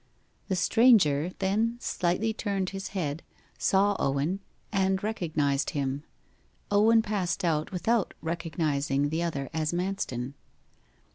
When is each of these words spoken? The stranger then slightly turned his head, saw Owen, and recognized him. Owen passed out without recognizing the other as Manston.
The 0.47 0.55
stranger 0.55 1.29
then 1.37 1.77
slightly 1.79 2.33
turned 2.33 2.71
his 2.71 2.87
head, 2.97 3.21
saw 3.59 3.95
Owen, 3.99 4.39
and 4.71 5.03
recognized 5.03 5.69
him. 5.77 6.05
Owen 6.71 7.03
passed 7.03 7.45
out 7.45 7.71
without 7.71 8.15
recognizing 8.19 9.09
the 9.09 9.21
other 9.21 9.47
as 9.53 9.73
Manston. 9.73 10.33